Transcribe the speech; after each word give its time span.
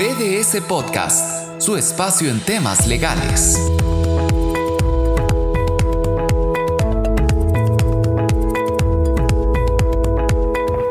BDS 0.00 0.62
Podcast, 0.66 1.60
su 1.60 1.76
espacio 1.76 2.30
en 2.30 2.40
temas 2.40 2.86
legales. 2.86 3.54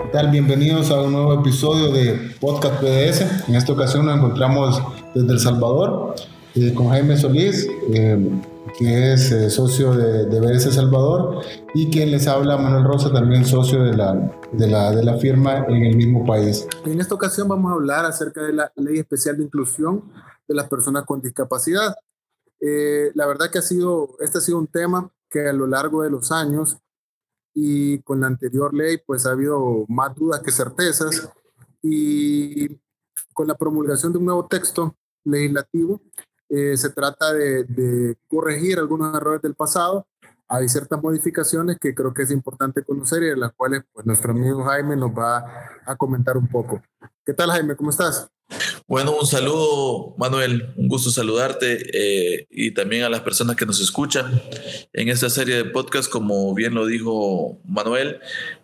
¿Qué 0.03 0.09
tal? 0.13 0.29
Bienvenidos 0.29 0.91
a 0.91 1.01
un 1.01 1.13
nuevo 1.13 1.33
episodio 1.33 1.91
de 1.91 2.35
Podcast 2.39 2.83
BDS. 2.83 3.49
En 3.49 3.55
esta 3.55 3.73
ocasión 3.73 4.05
nos 4.05 4.15
encontramos 4.15 4.79
desde 5.15 5.33
El 5.33 5.39
Salvador 5.39 6.13
eh, 6.53 6.71
con 6.75 6.89
Jaime 6.89 7.17
Solís, 7.17 7.67
eh, 7.91 8.29
que 8.77 9.13
es 9.13 9.31
eh, 9.31 9.49
socio 9.49 9.93
de, 9.93 10.25
de 10.25 10.39
BDS 10.39 10.73
Salvador, 10.75 11.43
y 11.73 11.89
quien 11.89 12.11
les 12.11 12.27
habla, 12.27 12.57
Manuel 12.57 12.83
Rosa, 12.83 13.11
también 13.11 13.45
socio 13.45 13.83
de 13.83 13.95
la, 13.95 14.13
de, 14.51 14.67
la, 14.67 14.91
de 14.91 15.03
la 15.03 15.17
firma 15.17 15.65
en 15.67 15.85
el 15.85 15.95
mismo 15.95 16.25
país. 16.25 16.67
En 16.85 16.99
esta 16.99 17.15
ocasión 17.15 17.47
vamos 17.47 17.71
a 17.71 17.75
hablar 17.75 18.05
acerca 18.05 18.41
de 18.43 18.53
la 18.53 18.71
Ley 18.75 18.99
Especial 18.99 19.37
de 19.37 19.43
Inclusión 19.43 20.11
de 20.47 20.55
las 20.55 20.67
Personas 20.67 21.05
con 21.05 21.21
Discapacidad. 21.21 21.95
la 22.59 23.27
verdad 23.27 23.49
que 23.51 23.59
ha 23.59 23.63
sido, 23.63 24.17
este 24.19 24.39
ha 24.39 24.41
sido 24.41 24.57
un 24.57 24.67
tema 24.67 25.11
que 25.29 25.47
a 25.47 25.53
lo 25.53 25.67
largo 25.67 26.03
de 26.03 26.09
los 26.09 26.31
años 26.31 26.77
y 27.53 28.01
con 28.03 28.21
la 28.21 28.27
anterior 28.27 28.73
ley 28.73 28.97
pues 29.05 29.25
ha 29.25 29.31
habido 29.31 29.85
más 29.87 30.15
dudas 30.15 30.41
que 30.41 30.51
certezas 30.51 31.29
y 31.81 32.79
con 33.33 33.47
la 33.47 33.55
promulgación 33.55 34.11
de 34.11 34.19
un 34.19 34.25
nuevo 34.25 34.47
texto 34.47 34.95
legislativo 35.23 36.01
eh, 36.49 36.75
se 36.77 36.89
trata 36.89 37.33
de, 37.33 38.15
corregir 38.27 38.79
algunos 38.79 39.15
errores 39.15 39.41
del 39.41 39.55
pasado. 39.55 40.07
Hay 40.47 40.67
ciertas 40.67 41.01
modificaciones 41.01 41.77
que 41.79 41.93
creo 41.93 42.13
que 42.13 42.23
es 42.23 42.31
importante 42.31 42.83
conocer 42.83 43.21
y 43.21 43.27
de 43.27 43.37
las 43.37 43.53
cuales 43.53 43.83
pues, 43.93 44.05
nuestro 44.05 44.31
amigo 44.31 44.63
Jaime 44.63 44.95
nos 44.95 45.11
va 45.11 45.45
a 45.85 45.95
comentar 45.95 46.37
un 46.37 46.47
poco. 46.47 46.81
¿Qué 47.23 47.33
tal 47.33 47.51
Jaime? 47.51 47.75
¿Cómo 47.75 47.91
estás? 47.91 48.27
Bueno, 48.87 49.15
un 49.15 49.27
saludo, 49.27 50.15
Manuel. 50.17 50.73
Un 50.75 50.87
gusto 50.87 51.11
saludarte 51.11 51.77
eh, 51.93 52.47
y 52.49 52.73
también 52.73 53.03
a 53.03 53.09
las 53.09 53.21
personas 53.21 53.55
que 53.55 53.67
nos 53.67 53.79
escuchan 53.79 54.41
en 54.93 55.09
esta 55.09 55.29
serie 55.29 55.55
de 55.55 55.65
podcast. 55.65 56.11
Como 56.11 56.55
bien 56.55 56.73
lo 56.73 56.87
dijo 56.87 57.59
Manuel, 57.65 58.19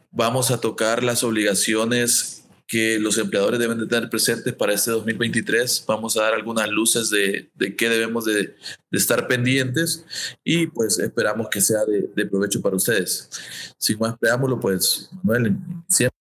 vamos 0.10 0.50
a 0.50 0.60
tocar 0.60 1.04
las 1.04 1.24
obligaciones 1.24 2.45
que 2.68 2.98
los 3.00 3.18
empleadores 3.18 3.60
deben 3.60 3.78
de 3.78 3.86
tener 3.86 4.10
presentes 4.10 4.54
para 4.54 4.74
este 4.74 4.92
2023. 4.92 5.84
Vamos 5.88 6.18
a 6.18 6.24
dar 6.24 6.34
algunas 6.34 6.68
luces 6.70 7.10
de, 7.10 7.52
de 7.54 7.76
qué 7.76 7.90
debemos 7.90 8.26
de, 8.26 8.34
de, 8.34 8.56
estar 8.92 9.28
pendientes 9.28 10.04
y 10.44 10.68
pues 10.68 10.98
esperamos 11.00 11.48
que 11.50 11.62
sea 11.62 11.86
de, 11.86 12.10
de, 12.16 12.26
provecho 12.26 12.62
para 12.62 12.76
ustedes. 12.76 13.30
Sin 13.78 14.00
más 14.00 14.18
preámbulo, 14.18 14.60
pues 14.60 15.10
Manuel, 15.24 15.58
siempre. 15.88 16.18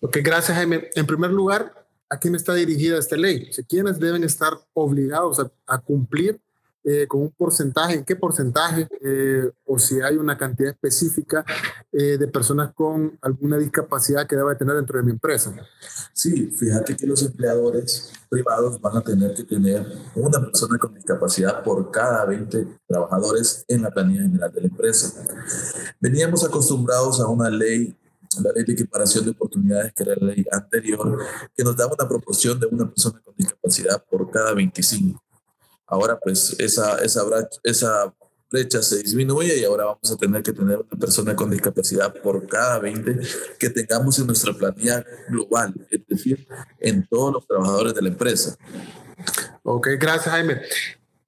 Ok, 0.00 0.18
gracias 0.22 0.56
Jaime. 0.56 0.90
En 0.94 1.06
primer 1.06 1.32
lugar, 1.32 1.88
¿a 2.08 2.18
quién 2.18 2.36
está 2.36 2.54
dirigida 2.54 2.98
esta 2.98 3.16
ley? 3.16 3.48
O 3.50 3.52
sea, 3.52 3.64
¿Quiénes 3.68 3.98
deben 3.98 4.22
estar 4.22 4.52
obligados 4.74 5.40
a, 5.40 5.50
a 5.66 5.78
cumplir 5.78 6.40
eh, 6.88 7.08
con 7.08 7.22
un 7.22 7.32
porcentaje, 7.32 7.94
en 7.94 8.04
qué 8.04 8.14
porcentaje, 8.14 8.86
eh, 9.02 9.50
o 9.64 9.76
si 9.76 10.00
hay 10.00 10.16
una 10.18 10.38
cantidad 10.38 10.70
específica 10.70 11.44
eh, 11.90 12.16
de 12.16 12.28
personas 12.28 12.72
con 12.74 13.18
alguna 13.22 13.58
discapacidad 13.58 14.24
que 14.24 14.36
debe 14.36 14.54
tener 14.54 14.76
dentro 14.76 14.96
de 14.96 15.02
mi 15.02 15.10
empresa. 15.10 15.52
Sí, 16.12 16.46
fíjate 16.56 16.96
que 16.96 17.04
los 17.04 17.20
empleadores 17.24 18.12
privados 18.28 18.80
van 18.80 18.98
a 18.98 19.00
tener 19.02 19.34
que 19.34 19.42
tener 19.42 19.84
una 20.14 20.40
persona 20.40 20.78
con 20.78 20.94
discapacidad 20.94 21.64
por 21.64 21.90
cada 21.90 22.24
20 22.24 22.78
trabajadores 22.86 23.64
en 23.66 23.82
la 23.82 23.90
planilla 23.90 24.22
general 24.22 24.52
de 24.52 24.60
la 24.60 24.66
empresa. 24.68 25.24
Veníamos 25.98 26.44
acostumbrados 26.44 27.20
a 27.20 27.26
una 27.26 27.50
ley 27.50 27.96
la 28.40 28.52
ley 28.52 28.64
de 28.64 28.74
equiparación 28.74 29.24
de 29.24 29.30
oportunidades, 29.30 29.92
que 29.92 30.02
era 30.02 30.14
la 30.20 30.26
ley 30.26 30.44
anterior, 30.52 31.18
que 31.56 31.64
nos 31.64 31.74
daba 31.74 31.94
una 31.98 32.08
proporción 32.08 32.60
de 32.60 32.66
una 32.66 32.86
persona 32.86 33.20
con 33.24 33.34
discapacidad 33.34 34.04
por 34.08 34.30
cada 34.30 34.52
25. 34.52 35.25
Ahora 35.86 36.18
pues 36.18 36.56
esa, 36.58 36.98
esa, 36.98 37.22
esa 37.62 38.14
brecha 38.50 38.82
se 38.82 39.02
disminuye 39.02 39.58
y 39.58 39.64
ahora 39.64 39.86
vamos 39.86 40.10
a 40.10 40.16
tener 40.16 40.42
que 40.42 40.52
tener 40.52 40.78
una 40.78 41.00
persona 41.00 41.34
con 41.34 41.50
discapacidad 41.50 42.14
por 42.22 42.46
cada 42.46 42.78
20 42.78 43.20
que 43.58 43.70
tengamos 43.70 44.18
en 44.18 44.26
nuestra 44.26 44.52
planilla 44.52 45.04
global, 45.28 45.74
es 45.90 46.06
decir, 46.06 46.46
en 46.78 47.06
todos 47.08 47.34
los 47.34 47.46
trabajadores 47.46 47.94
de 47.94 48.02
la 48.02 48.08
empresa. 48.08 48.56
Ok, 49.62 49.88
gracias 49.98 50.34
Jaime. 50.34 50.60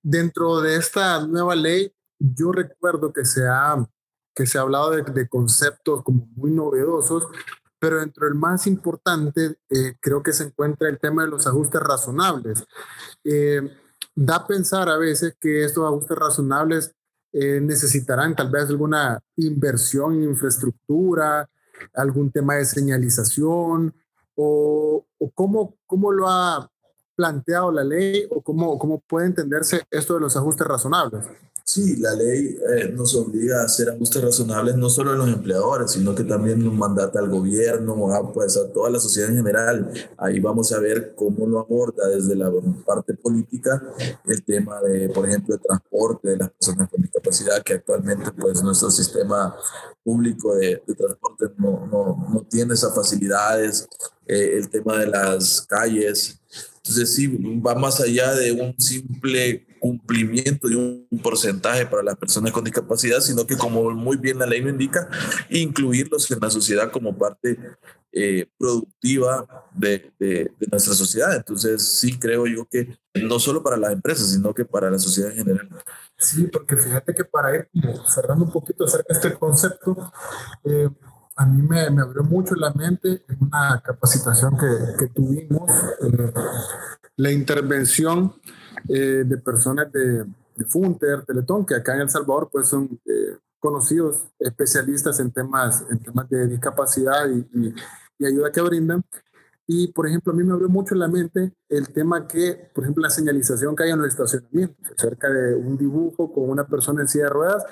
Dentro 0.03 0.61
de 0.61 0.77
esta 0.77 1.27
nueva 1.27 1.55
ley, 1.55 1.93
yo 2.19 2.53
recuerdo 2.53 3.13
que 3.13 3.25
se 3.25 3.47
ha, 3.47 3.77
que 4.35 4.47
se 4.47 4.59
ha 4.59 4.63
hablado 4.63 4.91
de, 4.91 5.03
de 5.03 5.29
conceptos 5.29 6.03
como 6.03 6.27
muy 6.37 6.51
novedosos, 6.51 7.29
pero 7.79 8.01
dentro 8.01 8.27
del 8.27 8.35
más 8.35 8.67
importante 8.67 9.59
eh, 9.71 9.97
creo 10.01 10.23
que 10.23 10.33
se 10.33 10.45
encuentra 10.45 10.89
el 10.89 10.99
tema 10.99 11.23
de 11.23 11.29
los 11.29 11.47
ajustes 11.47 11.81
razonables. 11.81 12.65
Eh, 13.25 13.61
da 14.21 14.37
a 14.37 14.47
pensar 14.47 14.89
a 14.89 14.97
veces 14.97 15.37
que 15.41 15.65
estos 15.65 15.87
ajustes 15.87 16.19
razonables 16.19 16.93
eh, 17.33 17.61
necesitarán 17.61 18.35
tal 18.35 18.51
vez 18.51 18.69
alguna 18.69 19.21
inversión 19.37 20.15
en 20.15 20.31
infraestructura, 20.31 21.49
algún 21.95 22.33
tema 22.33 22.57
de 22.57 22.65
señalización, 22.65 23.95
o, 24.35 25.07
o 25.19 25.31
cómo, 25.31 25.77
cómo 25.87 26.11
lo 26.11 26.29
ha 26.29 26.69
planteado 27.15 27.71
la 27.71 27.85
ley 27.85 28.27
o 28.31 28.43
cómo, 28.43 28.77
cómo 28.77 28.99
puede 28.99 29.27
entenderse 29.27 29.85
esto 29.89 30.15
de 30.15 30.21
los 30.21 30.37
ajustes 30.37 30.67
razonables. 30.67 31.25
Sí, 31.69 31.97
la 31.97 32.15
ley 32.15 32.59
eh, 32.67 32.89
nos 32.95 33.15
obliga 33.15 33.61
a 33.61 33.65
hacer 33.67 33.91
ajustes 33.91 34.25
razonables 34.25 34.77
no 34.77 34.89
solo 34.89 35.11
a 35.11 35.17
los 35.17 35.29
empleadores, 35.29 35.91
sino 35.91 36.15
que 36.15 36.25
también 36.25 36.65
nos 36.65 36.73
mandata 36.73 37.19
al 37.19 37.29
gobierno, 37.29 38.11
a, 38.11 38.33
pues, 38.33 38.57
a 38.57 38.73
toda 38.73 38.89
la 38.89 38.99
sociedad 38.99 39.29
en 39.29 39.37
general. 39.37 39.93
Ahí 40.17 40.41
vamos 40.41 40.73
a 40.73 40.79
ver 40.79 41.13
cómo 41.15 41.47
lo 41.47 41.59
aborda 41.59 42.09
desde 42.09 42.37
la 42.37 42.51
parte 42.87 43.13
política 43.13 43.83
el 44.25 44.43
tema 44.45 44.81
de, 44.81 45.11
por 45.11 45.29
ejemplo, 45.29 45.57
el 45.57 45.61
transporte 45.61 46.31
de 46.31 46.37
las 46.39 46.51
personas 46.53 46.89
con 46.89 47.03
discapacidad, 47.03 47.63
que 47.63 47.75
actualmente 47.75 48.33
pues 48.33 48.63
nuestro 48.63 48.91
sistema 48.91 49.55
público 50.03 50.55
de, 50.55 50.83
de 50.87 50.95
transporte 50.95 51.53
no, 51.59 51.87
no, 51.87 52.29
no, 52.33 52.47
tiene 52.49 52.73
esas 52.73 52.95
facilidades, 52.95 53.87
eh, 54.27 54.53
el 54.55 54.71
tema 54.71 54.97
de 54.97 55.09
las 55.09 55.67
calles. 55.69 56.41
Entonces 56.79 57.15
sí, 57.15 57.27
va 57.61 57.75
más 57.75 58.01
allá 58.01 58.35
de 58.35 58.53
un 58.53 58.75
simple 58.81 59.68
cumplimiento 59.79 60.69
de 60.69 60.77
un 60.77 61.21
porcentaje 61.23 61.87
para 61.87 62.03
las 62.03 62.17
personas 62.17 62.53
con 62.53 62.65
discapacidad, 62.65 63.21
sino 63.21 63.47
que 63.47 63.57
como 63.57 63.91
muy 63.91 64.17
bien 64.17 64.39
la 64.39 64.47
ley 64.47 64.61
lo 64.61 64.71
indica, 64.71 65.09
incluirlos 65.51 66.31
en 66.31 66.41
la 66.41 66.51
sociedad 66.51 66.91
como 66.91 67.17
parte 67.17 67.59
eh, 68.11 68.49
productiva 68.59 69.47
de, 69.75 70.13
de, 70.19 70.51
de, 70.59 70.67
nuestra 70.71 70.95
sociedad. 70.95 71.37
Entonces 71.37 71.99
sí 71.99 72.19
creo 72.19 72.47
yo 72.47 72.67
que 72.67 72.99
no 73.15 73.39
solo 73.39 73.63
para 73.63 73.77
las 73.77 73.93
empresas, 73.93 74.31
sino 74.31 74.55
que 74.55 74.65
para 74.65 74.91
la 74.91 74.99
sociedad 74.99 75.31
en 75.31 75.37
general. 75.45 75.69
Sí, 76.17 76.45
porque 76.45 76.77
fíjate 76.77 77.15
que 77.15 77.25
para 77.25 77.55
ir 77.55 77.69
cerrando 78.07 78.47
un 78.47 78.51
poquito 78.51 78.85
acerca 78.85 79.13
de 79.13 79.15
este 79.15 79.39
concepto, 79.39 80.11
eh, 80.65 80.89
a 81.37 81.47
mí 81.47 81.63
me, 81.63 81.91
me, 81.91 82.03
abrió 82.03 82.25
mucho 82.25 82.55
la 82.57 82.73
mente 82.73 83.23
en 83.29 83.39
una 83.41 83.81
capacitación 83.85 84.57
que, 84.57 84.67
que 84.99 85.13
tuvimos, 85.13 85.71
eh, 86.03 86.33
la 87.17 87.31
intervención 87.31 88.35
eh, 88.89 89.25
de 89.27 89.39
personas 89.39 89.91
de, 89.93 90.25
de, 90.25 90.65
Funter, 90.69 91.25
Teletón, 91.25 91.65
que 91.65 91.75
acá 91.75 91.95
en 91.95 92.03
El 92.03 92.11
Salvador 92.11 92.49
pues 92.51 92.69
son 92.69 93.01
eh, 93.07 93.37
conocidos 93.59 94.25
especialistas 94.39 95.21
en 95.21 95.31
temas, 95.31 95.85
en 95.91 95.99
temas 96.01 96.29
de 96.29 96.47
discapacidad 96.47 97.29
y, 97.29 97.47
y, 97.59 97.75
y, 98.19 98.27
ayuda 98.27 98.53
que 98.53 98.61
brindan. 98.61 99.05
Y, 99.67 99.93
por 99.93 100.07
ejemplo, 100.07 100.33
a 100.33 100.37
mí 100.37 100.43
me 100.43 100.55
abrió 100.55 100.69
mucho 100.69 100.95
la 100.95 101.09
mente 101.09 101.53
el 101.69 101.93
tema 101.93 102.27
que, 102.27 102.71
por 102.75 102.85
ejemplo, 102.85 103.03
la 103.03 103.11
señalización 103.11 103.77
que 103.77 103.85
hay 103.85 103.91
en 103.91 103.99
los 103.99 104.09
estacionamientos, 104.09 104.77
cerca 104.97 105.29
de 105.29 105.55
un 105.55 105.77
dibujo 105.77 106.33
con 106.33 106.49
una 106.49 106.67
persona 106.67 107.03
en 107.03 107.09
silla 107.09 107.25
de 107.25 107.31
ruedas, 107.31 107.65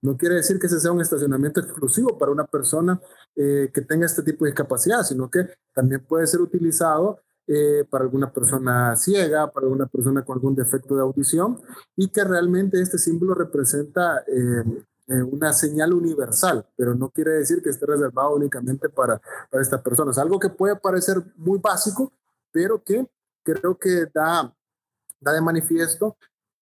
no 0.00 0.16
quiere 0.16 0.36
decir 0.36 0.58
que 0.58 0.66
ese 0.66 0.78
sea 0.78 0.92
un 0.92 1.00
estacionamiento 1.00 1.60
exclusivo 1.60 2.16
para 2.18 2.30
una 2.30 2.44
persona 2.44 3.00
eh, 3.34 3.70
que 3.72 3.80
tenga 3.82 4.06
este 4.06 4.22
tipo 4.22 4.44
de 4.44 4.52
discapacidad, 4.52 5.02
sino 5.02 5.30
que 5.30 5.48
también 5.72 6.04
puede 6.04 6.26
ser 6.26 6.40
utilizado 6.40 7.20
eh, 7.48 7.84
para 7.88 8.04
alguna 8.04 8.30
persona 8.30 8.94
ciega, 8.94 9.50
para 9.50 9.64
alguna 9.64 9.86
persona 9.86 10.22
con 10.22 10.36
algún 10.36 10.54
defecto 10.54 10.94
de 10.94 11.00
audición, 11.00 11.60
y 11.96 12.08
que 12.08 12.22
realmente 12.22 12.80
este 12.80 12.98
símbolo 12.98 13.34
representa 13.34 14.22
eh, 14.26 14.62
eh, 15.08 15.22
una 15.22 15.54
señal 15.54 15.94
universal, 15.94 16.66
pero 16.76 16.94
no 16.94 17.08
quiere 17.08 17.30
decir 17.32 17.62
que 17.62 17.70
esté 17.70 17.86
reservado 17.86 18.34
únicamente 18.34 18.90
para, 18.90 19.18
para 19.50 19.62
estas 19.62 19.80
personas. 19.80 20.18
Algo 20.18 20.38
que 20.38 20.50
puede 20.50 20.76
parecer 20.76 21.22
muy 21.36 21.58
básico, 21.58 22.12
pero 22.52 22.84
que 22.84 23.06
creo 23.42 23.78
que 23.78 24.06
da, 24.12 24.54
da 25.18 25.32
de 25.32 25.40
manifiesto 25.40 26.16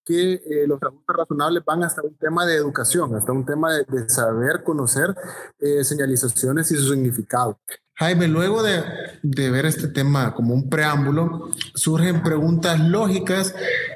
que 0.05 0.35
eh, 0.35 0.67
los 0.69 0.81
ajustes 0.81 1.17
razonables 1.17 1.65
van 1.65 1.83
hasta 1.83 2.03
un 2.03 2.17
tema 2.17 2.47
de 2.47 2.55
educación, 2.55 3.13
hasta 3.17 3.33
un 3.33 3.45
tema 3.45 3.75
de, 3.75 3.85
de 3.89 4.09
saber 4.09 4.63
conocer 4.63 5.13
eh, 5.59 5.83
señalizaciones 5.83 6.71
y 6.71 6.77
su 6.77 6.93
significado. 6.93 7.59
Jaime, 7.99 8.29
luego 8.29 8.63
de, 8.63 8.83
de, 9.23 9.51
ver 9.51 9.65
este 9.65 9.89
tema 9.89 10.35
como 10.35 10.53
un 10.53 10.69
preámbulo, 10.69 11.51
surgen 11.75 12.23
preguntas 12.23 12.79
lógicas 12.79 13.55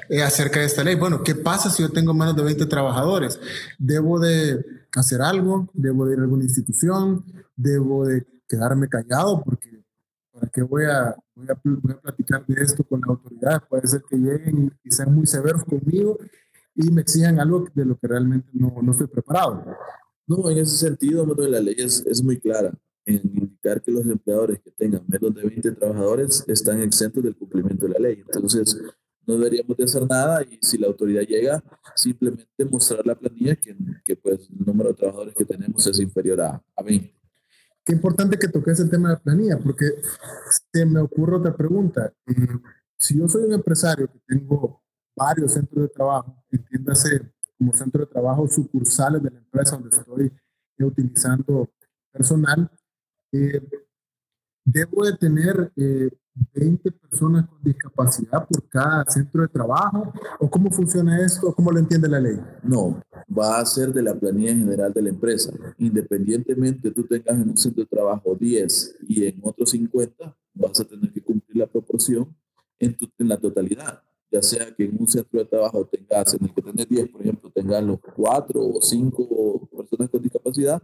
eh, 0.09 0.23
acerca 0.23 0.59
de 0.59 0.65
esta 0.65 0.83
ley. 0.83 0.95
Bueno, 0.95 1.21
¿qué 1.21 1.35
pasa 1.35 1.69
si 1.69 1.83
yo 1.83 1.89
tengo 1.89 2.11
menos 2.11 2.35
de 2.35 2.41
20 2.41 2.65
trabajadores? 2.65 3.39
¿Debo 3.77 4.19
de 4.19 4.65
hacer 4.95 5.21
algo? 5.21 5.69
¿Debo 5.73 6.07
de 6.07 6.13
ir 6.13 6.19
a 6.19 6.23
alguna 6.23 6.43
institución? 6.43 7.23
¿Debo 7.55 8.07
de 8.07 8.25
quedarme 8.49 8.89
callado? 8.89 9.43
Porque 9.43 9.83
para 10.33 10.47
qué 10.47 10.63
voy 10.63 10.85
a, 10.85 11.15
voy 11.35 11.45
a, 11.49 11.61
voy, 11.63 11.93
a, 11.93 12.01
platicar 12.01 12.43
de 12.47 12.63
esto 12.63 12.83
con 12.83 13.01
la 13.01 13.07
autoridad? 13.09 13.63
Puede 13.69 13.85
ser 13.85 14.01
que 14.09 14.17
lleguen 14.17 14.75
y 14.83 14.89
sean 14.89 15.13
muy 15.13 15.27
severos 15.27 15.63
conmigo 15.63 16.17
y 16.73 16.89
me 16.89 17.03
exijan 17.03 17.39
algo 17.39 17.67
de 17.75 17.85
lo 17.85 17.95
que 17.99 18.07
realmente 18.07 18.49
no, 18.51 18.73
no 18.81 18.93
estoy 18.93 19.05
preparado. 19.05 19.63
No, 20.25 20.49
en 20.49 20.57
ese 20.57 20.75
sentido, 20.75 21.23
la 21.37 21.59
ley 21.59 21.75
es, 21.77 22.03
es 22.07 22.23
muy 22.23 22.39
clara 22.39 22.73
en 23.05 23.40
que 23.61 23.91
los 23.91 24.05
empleadores 24.05 24.59
que 24.59 24.71
tengan 24.71 25.03
menos 25.07 25.33
de 25.35 25.43
20 25.43 25.71
trabajadores 25.73 26.43
están 26.47 26.81
exentos 26.81 27.23
del 27.23 27.35
cumplimiento 27.35 27.85
de 27.85 27.93
la 27.93 27.99
ley. 27.99 28.23
Entonces, 28.25 28.75
no 29.25 29.35
deberíamos 29.35 29.77
de 29.77 29.83
hacer 29.83 30.07
nada 30.07 30.41
y 30.43 30.57
si 30.61 30.77
la 30.77 30.87
autoridad 30.87 31.21
llega, 31.21 31.63
simplemente 31.95 32.65
mostrar 32.69 33.05
la 33.05 33.15
planilla 33.15 33.55
que, 33.55 33.77
que 34.03 34.15
pues 34.15 34.49
el 34.49 34.65
número 34.65 34.89
de 34.89 34.95
trabajadores 34.95 35.35
que 35.35 35.45
tenemos 35.45 35.85
es 35.85 35.99
inferior 35.99 36.41
a, 36.41 36.63
a 36.75 36.83
20. 36.83 37.15
Qué 37.83 37.93
importante 37.93 38.37
que 38.37 38.47
toques 38.47 38.79
el 38.79 38.89
tema 38.89 39.09
de 39.09 39.15
la 39.15 39.21
planilla, 39.21 39.57
porque 39.57 39.85
se 40.71 40.85
me 40.85 40.99
ocurre 40.99 41.37
otra 41.37 41.55
pregunta. 41.55 42.13
Eh, 42.27 42.33
si 42.97 43.17
yo 43.17 43.27
soy 43.27 43.43
un 43.43 43.53
empresario 43.53 44.07
que 44.07 44.19
tengo 44.27 44.83
varios 45.15 45.53
centros 45.53 45.83
de 45.83 45.89
trabajo, 45.89 46.43
entiéndase 46.51 47.31
como 47.57 47.73
centro 47.73 48.05
de 48.05 48.11
trabajo 48.11 48.47
sucursales 48.47 49.21
de 49.23 49.31
la 49.31 49.39
empresa 49.39 49.77
donde 49.77 49.95
estoy 49.95 50.31
utilizando 50.79 51.69
personal, 52.11 52.69
eh, 53.31 53.61
debo 54.65 55.05
de 55.05 55.17
tener 55.17 55.71
eh, 55.75 56.09
20 56.53 56.91
personas 56.91 57.47
con 57.47 57.61
discapacidad 57.61 58.47
por 58.47 58.67
cada 58.69 59.05
centro 59.05 59.41
de 59.41 59.47
trabajo? 59.47 60.13
¿O 60.39 60.49
cómo 60.49 60.71
funciona 60.71 61.23
esto? 61.23 61.53
¿Cómo 61.53 61.71
lo 61.71 61.79
entiende 61.79 62.07
la 62.07 62.19
ley? 62.19 62.39
No, 62.63 63.01
va 63.37 63.59
a 63.59 63.65
ser 63.65 63.93
de 63.93 64.01
la 64.01 64.15
planilla 64.15 64.55
general 64.55 64.93
de 64.93 65.01
la 65.01 65.09
empresa. 65.09 65.51
Independientemente 65.77 66.91
tú 66.91 67.03
tengas 67.03 67.35
en 67.35 67.49
un 67.49 67.57
centro 67.57 67.83
de 67.83 67.89
trabajo 67.89 68.35
10 68.35 68.97
y 69.07 69.25
en 69.25 69.39
otros 69.43 69.71
50, 69.71 70.37
vas 70.53 70.79
a 70.79 70.85
tener 70.85 71.11
que 71.11 71.21
cumplir 71.21 71.57
la 71.57 71.67
proporción 71.67 72.35
en, 72.79 72.97
en 73.17 73.27
la 73.27 73.37
totalidad. 73.37 74.01
Ya 74.31 74.41
sea 74.41 74.73
que 74.73 74.85
en 74.85 74.95
un 74.97 75.07
centro 75.07 75.39
de 75.39 75.45
trabajo 75.45 75.85
tengas, 75.85 76.33
en 76.33 76.45
el 76.45 76.53
que 76.53 76.61
tenés 76.61 76.87
10, 76.87 77.09
por 77.09 77.21
ejemplo, 77.21 77.51
tengas 77.53 77.83
los 77.83 77.99
4 78.15 78.61
o 78.61 78.81
5 78.81 79.69
personas 79.91 80.09
con 80.09 80.21
discapacidad 80.21 80.81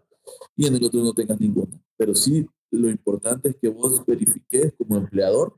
y 0.55 0.67
en 0.67 0.75
el 0.75 0.83
otro 0.83 1.01
no 1.01 1.13
tengas 1.13 1.39
ninguna. 1.39 1.79
Pero 1.95 2.13
sí 2.13 2.47
lo 2.71 2.89
importante 2.89 3.49
es 3.49 3.55
que 3.55 3.69
vos 3.69 4.05
verifiques 4.05 4.73
como 4.77 4.97
empleador 4.97 5.53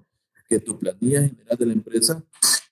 que 0.48 0.60
tu 0.60 0.78
planilla 0.78 1.22
general 1.22 1.58
de 1.58 1.66
la 1.66 1.74
empresa 1.74 2.24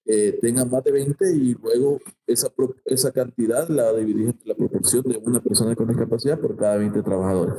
eh, 0.06 0.38
tenga 0.42 0.64
más 0.64 0.84
de 0.84 0.92
20 0.92 1.36
y 1.36 1.54
luego 1.56 2.00
esa, 2.26 2.48
esa 2.86 3.12
cantidad 3.12 3.68
la 3.68 3.92
dividís 3.94 4.28
entre 4.28 4.48
la 4.48 4.56
proporción 4.56 5.04
de 5.04 5.18
una 5.18 5.42
persona 5.42 5.76
con 5.76 5.88
discapacidad 5.88 6.40
por 6.40 6.56
cada 6.56 6.78
20 6.78 7.04
trabajadores. 7.04 7.56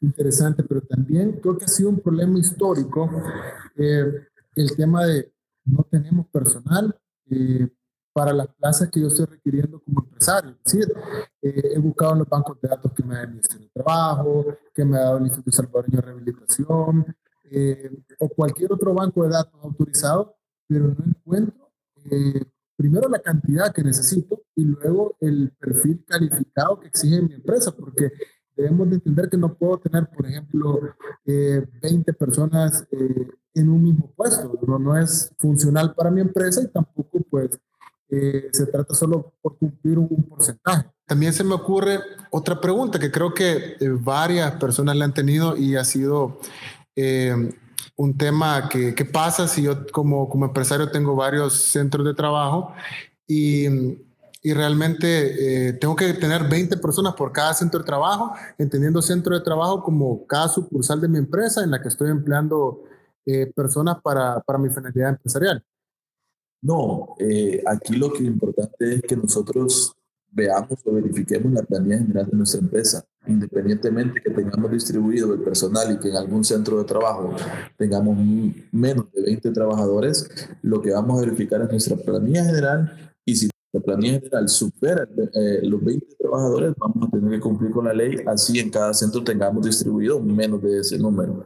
Interesante, 0.00 0.62
pero 0.62 0.80
también 0.82 1.40
creo 1.42 1.58
que 1.58 1.64
ha 1.64 1.68
sido 1.68 1.88
un 1.88 1.98
problema 1.98 2.38
histórico 2.38 3.10
eh, 3.76 4.04
el 4.54 4.76
tema 4.76 5.06
de 5.06 5.32
no 5.64 5.84
tenemos 5.90 6.26
personal 6.28 6.96
eh, 7.30 7.68
para 8.12 8.32
las 8.32 8.48
plazas 8.48 8.90
que 8.90 9.00
yo 9.00 9.08
estoy 9.08 9.26
requiriendo 9.26 9.80
como 9.80 10.02
empresario. 10.02 10.50
Es 10.50 10.72
decir, 10.72 10.92
eh, 11.42 11.72
he 11.74 11.78
buscado 11.78 12.12
en 12.12 12.18
los 12.20 12.28
bancos 12.28 12.60
de 12.60 12.68
datos 12.68 12.92
que 12.92 13.02
me 13.02 13.14
da 13.14 13.22
el 13.22 13.36
de 13.36 13.70
Trabajo, 13.72 14.46
que 14.74 14.84
me 14.84 14.96
ha 14.96 15.00
dado 15.00 15.18
el 15.18 15.24
Instituto 15.24 15.52
Salvadoreño 15.52 15.96
de 15.96 16.02
Rehabilitación, 16.02 17.16
eh, 17.50 17.90
o 18.18 18.28
cualquier 18.28 18.72
otro 18.72 18.92
banco 18.92 19.22
de 19.22 19.30
datos 19.30 19.58
autorizado, 19.62 20.36
pero 20.66 20.88
no 20.88 21.04
encuentro 21.04 21.70
eh, 22.10 22.44
primero 22.76 23.08
la 23.08 23.20
cantidad 23.20 23.72
que 23.72 23.82
necesito 23.82 24.42
y 24.54 24.64
luego 24.64 25.16
el 25.20 25.52
perfil 25.58 26.04
calificado 26.06 26.80
que 26.80 26.88
exige 26.88 27.22
mi 27.22 27.34
empresa, 27.34 27.72
porque 27.72 28.12
debemos 28.56 28.88
de 28.88 28.96
entender 28.96 29.28
que 29.28 29.36
no 29.36 29.54
puedo 29.54 29.78
tener, 29.78 30.08
por 30.08 30.26
ejemplo, 30.26 30.80
20 31.24 32.12
personas 32.14 32.86
en 33.54 33.68
un 33.68 33.82
mismo 33.82 34.10
puesto. 34.16 34.58
No, 34.66 34.78
no 34.78 34.98
es 34.98 35.32
funcional 35.38 35.94
para 35.94 36.10
mi 36.10 36.20
empresa 36.20 36.62
y 36.62 36.68
tampoco 36.68 37.20
pues 37.30 37.58
eh, 38.10 38.48
se 38.52 38.66
trata 38.66 38.94
solo 38.94 39.34
por 39.42 39.58
cumplir 39.58 39.98
un, 39.98 40.08
porcentaje. 40.28 40.88
También 41.06 41.32
se 41.34 41.44
me 41.44 41.54
ocurre 41.54 42.00
otra 42.30 42.58
pregunta 42.58 42.98
que 42.98 43.10
creo 43.10 43.34
que 43.34 43.76
eh, 43.78 43.88
varias 43.90 44.52
personas 44.52 44.96
le 44.96 45.04
han 45.04 45.12
tenido 45.12 45.56
y 45.56 45.76
ha 45.76 45.84
sido 45.84 46.40
eh, 46.96 47.34
un 47.96 48.16
tema 48.16 48.68
que, 48.70 48.94
¿qué 48.94 49.04
pasa 49.04 49.46
si 49.46 49.62
yo 49.62 49.86
como, 49.92 50.28
como 50.28 50.46
empresario 50.46 50.90
tengo 50.90 51.14
varios 51.16 51.54
centros 51.54 52.06
de 52.06 52.14
trabajo 52.14 52.72
y, 53.26 53.66
y 54.42 54.54
realmente 54.54 55.74
tengo 55.78 55.94
que 55.94 56.14
tener 56.14 56.48
20 56.48 56.78
personas 56.78 57.12
por 57.14 57.32
cada 57.32 57.52
centro 57.52 57.80
de 57.80 57.86
trabajo, 57.86 58.32
entendiendo 58.56 59.02
centro 59.02 59.34
de 59.34 59.44
trabajo 59.44 59.82
como 59.82 60.26
cada 60.26 60.48
sucursal 60.48 61.00
de 61.00 61.08
mi 61.08 61.18
empresa 61.18 61.62
en 61.62 61.72
la 61.72 61.82
que 61.82 61.88
estoy 61.88 62.10
empleando 62.10 62.84
personas 63.54 63.98
para, 64.02 64.40
para 64.40 64.58
mi 64.58 64.70
finalidad 64.70 65.10
empresarial. 65.10 65.62
No, 66.60 67.14
eh, 67.18 67.62
aquí 67.66 67.96
lo 67.96 68.12
que 68.12 68.18
es 68.18 68.24
importante 68.24 68.94
es 68.94 69.02
que 69.02 69.16
nosotros 69.16 69.94
veamos 70.30 70.78
o 70.84 70.92
verifiquemos 70.92 71.52
la 71.52 71.62
planilla 71.62 71.98
general 71.98 72.26
de 72.26 72.36
nuestra 72.36 72.60
empresa, 72.60 73.04
independientemente 73.26 74.20
que 74.20 74.30
tengamos 74.30 74.70
distribuido 74.70 75.32
el 75.34 75.40
personal 75.40 75.92
y 75.92 75.98
que 75.98 76.08
en 76.08 76.16
algún 76.16 76.44
centro 76.44 76.78
de 76.78 76.84
trabajo 76.84 77.34
tengamos 77.76 78.16
menos 78.72 79.10
de 79.12 79.22
20 79.22 79.50
trabajadores, 79.52 80.28
lo 80.62 80.82
que 80.82 80.90
vamos 80.90 81.18
a 81.18 81.24
verificar 81.24 81.62
es 81.62 81.70
nuestra 81.70 81.96
planilla 81.96 82.44
general 82.44 83.12
y 83.24 83.36
si 83.36 83.48
la 83.72 83.80
planilla 83.80 84.20
general 84.20 84.48
supera 84.48 85.06
eh, 85.34 85.60
los 85.62 85.84
20 85.84 86.06
trabajadores, 86.18 86.74
vamos 86.78 87.08
a 87.08 87.10
tener 87.10 87.30
que 87.32 87.40
cumplir 87.40 87.70
con 87.70 87.84
la 87.84 87.92
ley, 87.92 88.16
así 88.26 88.58
en 88.58 88.70
cada 88.70 88.92
centro 88.94 89.22
tengamos 89.22 89.64
distribuido 89.64 90.20
menos 90.20 90.62
de 90.62 90.80
ese 90.80 90.98
número. 90.98 91.44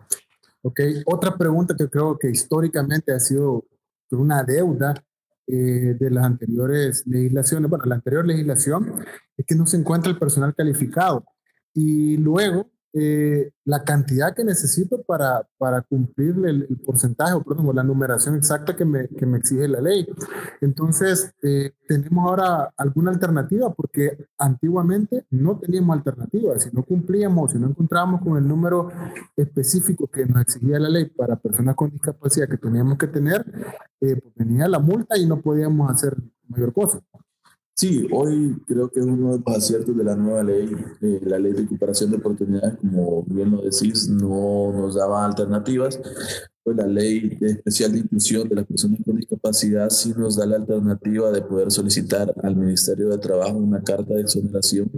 Ok, 0.62 0.81
otra 1.06 1.37
pregunta 1.37 1.75
que 1.76 1.88
creo 1.88 2.17
que 2.17 2.31
históricamente 2.31 3.12
ha 3.12 3.19
sido 3.19 3.64
una 4.17 4.43
deuda 4.43 4.94
eh, 5.47 5.97
de 5.99 6.11
las 6.11 6.25
anteriores 6.25 7.06
legislaciones, 7.06 7.69
bueno, 7.69 7.85
la 7.85 7.97
anterior 7.97 8.26
legislación, 8.26 9.05
es 9.37 9.47
que 9.47 9.55
no 9.55 9.67
se 9.67 9.76
encuentra 9.76 10.11
el 10.11 10.19
personal 10.19 10.55
calificado. 10.55 11.25
Y 11.75 12.17
luego, 12.17 12.70
eh, 12.94 13.50
la 13.64 13.84
cantidad 13.84 14.34
que 14.34 14.44
necesito 14.44 15.02
para, 15.02 15.48
para 15.56 15.80
cumplir 15.82 16.34
el, 16.44 16.66
porcentaje 16.84 17.32
o 17.32 17.42
perdón, 17.42 17.74
la 17.74 17.82
numeración 17.82 18.36
exacta 18.36 18.76
que 18.76 18.84
me, 18.84 19.08
que 19.08 19.24
me 19.24 19.38
exige 19.38 19.66
la 19.68 19.80
ley. 19.80 20.06
Entonces, 20.60 21.32
eh, 21.42 21.72
tenemos 21.88 22.28
ahora 22.28 22.72
alguna 22.76 23.10
alternativa 23.10 23.72
porque 23.72 24.26
antiguamente 24.38 25.24
no 25.30 25.58
teníamos 25.58 25.96
alternativa. 25.96 26.58
Si 26.58 26.70
no 26.72 26.82
cumplíamos, 26.82 27.52
si 27.52 27.58
no 27.58 27.68
encontrábamos 27.68 28.20
con 28.22 28.36
el 28.36 28.46
número 28.46 28.90
específico 29.36 30.06
que 30.08 30.26
nos 30.26 30.42
exigía 30.42 30.78
la 30.78 30.88
ley 30.88 31.06
para 31.06 31.36
personas 31.36 31.74
con 31.76 31.90
discapacidad 31.90 32.48
que 32.48 32.58
teníamos 32.58 32.98
que 32.98 33.06
tener, 33.06 33.44
eh, 34.00 34.16
pues 34.16 34.34
venía 34.34 34.68
la 34.68 34.78
multa 34.78 35.16
y 35.16 35.26
no 35.26 35.40
podíamos 35.40 35.90
hacer 35.90 36.16
mayor 36.49 36.72
cosa. 36.72 37.00
Sí, 37.75 38.07
hoy 38.12 38.62
creo 38.67 38.91
que 38.91 39.00
es 39.00 39.07
uno 39.07 39.33
de 39.33 39.43
los 39.45 39.57
aciertos 39.57 39.97
de 39.97 40.05
la 40.05 40.14
nueva 40.14 40.43
ley, 40.43 40.71
eh, 41.00 41.21
la 41.23 41.38
ley 41.38 41.52
de 41.52 41.62
recuperación 41.62 42.11
de 42.11 42.19
oportunidades, 42.19 42.76
como 42.79 43.23
bien 43.25 43.50
lo 43.50 43.62
decís, 43.62 44.09
no 44.09 44.73
nos 44.73 44.95
daba 44.95 45.25
alternativas. 45.25 45.99
Pues 46.62 46.76
la 46.76 46.87
ley 46.87 47.38
especial 47.41 47.93
de 47.93 48.00
inclusión 48.00 48.49
de 48.49 48.57
las 48.57 48.67
personas 48.67 49.00
con 49.05 49.17
discapacidad 49.17 49.91
sí 49.91 50.12
nos 50.17 50.37
da 50.37 50.47
la 50.47 50.57
alternativa 50.57 51.33
de 51.33 51.43
poder 51.43 51.73
solicitar 51.73 52.33
al 52.43 52.55
Ministerio 52.55 53.09
de 53.09 53.19
Trabajo 53.19 53.57
una 53.57 53.83
carta 53.83 54.14
de 54.14 54.21
exoneración. 54.21 54.91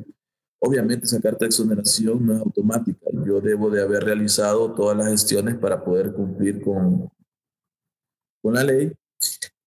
Obviamente 0.59 1.07
esa 1.07 1.21
carta 1.21 1.45
de 1.45 1.47
exoneración 1.47 2.27
no 2.27 2.35
es 2.35 2.41
automática. 2.41 3.07
Yo 3.25 3.41
debo 3.41 3.71
de 3.71 3.83
haber 3.83 4.03
realizado 4.03 4.75
todas 4.75 4.97
las 4.97 5.09
gestiones 5.09 5.57
para 5.57 5.83
poder 5.83 6.13
cumplir 6.13 6.61
con, 6.61 7.09
con 8.43 8.55
la 8.55 8.65
ley. 8.65 8.93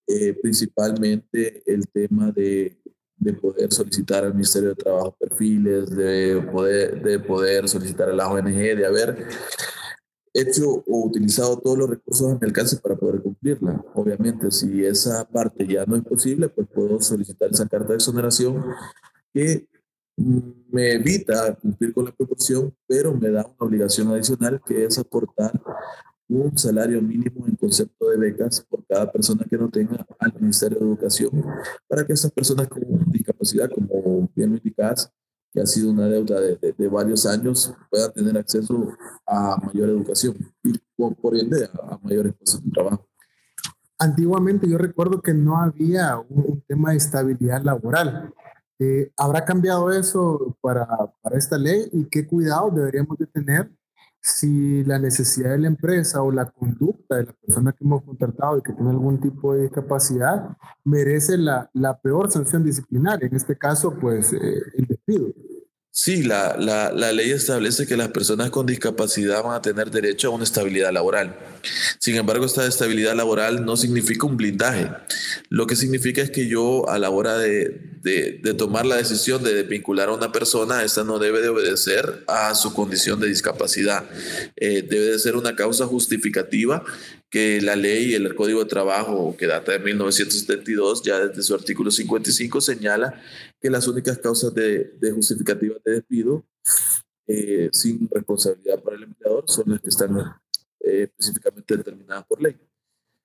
Eh, 0.09 0.33
principalmente 0.41 1.63
el 1.65 1.87
tema 1.89 2.31
de 2.31 2.77
de 3.17 3.33
poder 3.33 3.71
solicitar 3.73 4.23
al 4.23 4.33
Ministerio 4.33 4.69
de 4.69 4.75
Trabajo 4.75 5.15
perfiles, 5.19 5.89
de 5.89 6.41
poder, 6.51 7.01
de 7.01 7.19
poder 7.19 7.67
solicitar 7.67 8.09
a 8.09 8.13
la 8.13 8.29
ONG, 8.29 8.75
de 8.75 8.85
haber 8.85 9.27
hecho 10.33 10.83
o 10.85 11.05
utilizado 11.05 11.57
todos 11.59 11.77
los 11.77 11.89
recursos 11.89 12.31
a 12.31 12.35
mi 12.35 12.47
alcance 12.47 12.77
para 12.77 12.95
poder 12.95 13.21
cumplirla. 13.21 13.83
Obviamente, 13.95 14.51
si 14.51 14.85
esa 14.85 15.27
parte 15.27 15.65
ya 15.65 15.85
no 15.85 15.95
es 15.95 16.03
posible, 16.03 16.49
pues 16.49 16.67
puedo 16.67 17.01
solicitar 17.01 17.49
esa 17.51 17.67
carta 17.67 17.89
de 17.89 17.95
exoneración 17.95 18.63
que 19.33 19.67
me 20.15 20.93
evita 20.93 21.55
cumplir 21.55 21.93
con 21.93 22.05
la 22.05 22.11
proporción, 22.11 22.73
pero 22.87 23.13
me 23.13 23.29
da 23.29 23.45
una 23.45 23.55
obligación 23.59 24.09
adicional 24.09 24.61
que 24.65 24.85
es 24.85 24.97
aportar 24.97 25.59
un 26.29 26.57
salario 26.57 27.01
mínimo 27.01 27.47
en 27.47 27.55
concepto 27.55 28.09
de 28.09 28.17
becas 28.17 28.65
por 28.69 28.85
cada 28.85 29.11
persona 29.11 29.45
que 29.49 29.57
no 29.57 29.69
tenga 29.69 30.05
al 30.19 30.33
Ministerio 30.33 30.79
de 30.79 30.85
Educación 30.85 31.31
para 31.87 32.05
que 32.05 32.13
esas 32.13 32.31
personas 32.31 32.67
con 32.67 32.83
discapacidad, 33.11 33.69
como 33.69 34.29
bien 34.35 34.51
lo 34.51 34.57
indicas, 34.57 35.11
que 35.53 35.61
ha 35.61 35.65
sido 35.65 35.91
una 35.91 36.07
deuda 36.07 36.39
de, 36.41 36.75
de, 36.77 36.87
varios 36.89 37.25
años, 37.25 37.73
puedan 37.89 38.11
tener 38.11 38.37
acceso 38.37 38.91
a 39.25 39.57
mayor 39.65 39.89
educación 39.89 40.35
y 40.63 40.73
por, 40.95 41.37
ende 41.37 41.69
a, 41.73 41.97
mayores 42.03 42.33
puestos 42.33 42.63
de 42.63 42.71
trabajo. 42.71 43.07
Antiguamente 43.97 44.69
yo 44.69 44.77
recuerdo 44.77 45.21
que 45.21 45.33
no 45.33 45.57
había 45.57 46.19
un, 46.29 46.61
tema 46.67 46.91
de 46.91 46.97
estabilidad 46.97 47.63
laboral. 47.63 48.33
Eh, 48.79 49.11
¿Habrá 49.17 49.45
cambiado 49.45 49.91
eso 49.91 50.55
para, 50.61 50.85
para 51.21 51.37
esta 51.37 51.57
ley 51.57 51.89
y 51.91 52.05
qué 52.05 52.27
cuidado 52.27 52.69
deberíamos 52.69 53.17
de 53.17 53.25
tener 53.25 53.71
si 54.27 54.83
la 54.83 54.99
necesidad 54.99 55.51
de 55.51 55.59
la 55.59 55.67
empresa 55.67 56.21
o 56.21 56.31
la 56.31 56.45
conducta 56.45 57.15
de 57.15 57.25
la 57.25 57.33
persona 57.33 57.71
que 57.71 57.83
hemos 57.83 58.03
contratado 58.03 58.57
y 58.57 58.61
que 58.61 58.73
tiene 58.73 58.89
algún 58.89 59.19
tipo 59.19 59.53
de 59.53 59.63
discapacidad 59.63 60.49
merece 60.83 61.37
la, 61.37 61.69
la 61.73 61.97
peor 61.97 62.29
sanción 62.31 62.63
disciplinaria, 62.63 63.27
en 63.27 63.35
este 63.35 63.57
caso, 63.57 63.95
pues 63.99 64.33
eh, 64.33 64.61
el 64.75 64.85
despido. 64.85 65.27
Sí, 65.99 66.21
la, 66.21 66.55
la, 66.59 66.91
la, 66.91 67.11
ley 67.11 67.31
establece 67.31 67.87
que 67.87 67.97
las 67.97 68.09
personas 68.09 68.51
con 68.51 68.67
discapacidad 68.67 69.41
van 69.41 69.55
a 69.55 69.63
tener 69.63 69.89
derecho 69.89 70.27
a 70.27 70.29
una 70.29 70.43
estabilidad 70.43 70.93
laboral. 70.93 71.35
Sin 71.97 72.15
embargo, 72.17 72.45
esta 72.45 72.67
estabilidad 72.67 73.15
laboral 73.15 73.65
no 73.65 73.75
significa 73.75 74.27
un 74.27 74.37
blindaje. 74.37 74.91
Lo 75.49 75.65
que 75.65 75.75
significa 75.75 76.21
es 76.21 76.29
que 76.29 76.47
yo 76.47 76.87
a 76.87 76.99
la 76.99 77.09
hora 77.09 77.39
de, 77.39 77.81
de, 78.03 78.53
tomar 78.53 78.85
la 78.85 78.95
decisión 78.95 79.43
de 79.43 79.63
vincular 79.63 80.09
a 80.09 80.13
una 80.13 80.31
persona, 80.31 80.83
esta 80.83 81.03
no 81.03 81.17
debe 81.17 81.41
de 81.41 81.49
obedecer 81.49 82.23
a 82.27 82.53
su 82.53 82.75
condición 82.75 83.19
de 83.19 83.27
discapacidad. 83.27 84.05
Eh, 84.55 84.85
debe 84.87 85.07
de 85.07 85.17
ser 85.17 85.35
una 85.35 85.55
causa 85.55 85.87
justificativa 85.87 86.83
que 87.29 87.61
la 87.61 87.75
ley 87.75 88.13
el 88.13 88.33
Código 88.35 88.63
de 88.63 88.69
Trabajo, 88.69 89.35
que 89.37 89.47
data 89.47 89.73
de 89.73 89.79
1972, 89.79 91.03
ya 91.03 91.27
desde 91.27 91.43
su 91.43 91.53
artículo 91.53 91.91
55 91.91 92.61
señala 92.61 93.21
que 93.59 93.69
las 93.69 93.87
únicas 93.87 94.17
causas 94.19 94.53
de, 94.53 94.95
de 94.99 95.11
justificativas 95.11 95.83
de 95.83 95.91
despido 95.93 96.45
eh, 97.27 97.69
sin 97.73 98.07
responsabilidad 98.09 98.81
para 98.81 98.95
el 98.95 99.03
empleador 99.03 99.43
son 99.47 99.65
las 99.71 99.81
que 99.81 99.89
están 99.89 100.17
eh, 100.79 101.03
específicamente 101.03 101.75
determinadas 101.75 102.25
por 102.25 102.41
ley. 102.41 102.57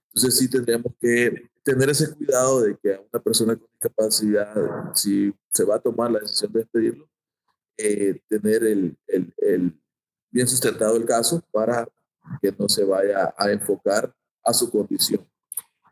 Entonces 0.09 0.37
sí 0.37 0.49
tendríamos 0.49 0.92
que 1.00 1.50
tener 1.62 1.88
ese 1.88 2.12
cuidado 2.14 2.62
de 2.62 2.76
que 2.76 2.94
a 2.94 3.00
una 3.00 3.23
persona 3.23 3.56
con 3.56 3.68
discapacidad, 3.71 4.92
si 4.94 5.32
se 5.50 5.64
va 5.64 5.76
a 5.76 5.80
tomar 5.80 6.11
la 6.11 6.18
decisión 6.18 6.52
de 6.52 6.59
despedirlo, 6.61 7.09
eh, 7.76 8.21
tener 8.28 8.64
el, 8.64 8.97
el, 9.06 9.32
el 9.38 9.80
bien 10.30 10.49
sustentado 10.49 10.97
el 10.97 11.04
caso 11.04 11.42
para 11.52 11.88
que 12.41 12.52
no 12.59 12.69
se 12.69 12.85
vaya 12.85 13.35
a 13.37 13.50
enfocar 13.50 14.12
a 14.45 14.52
su 14.52 14.71
condición. 14.71 15.26